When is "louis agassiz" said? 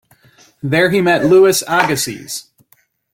1.25-2.49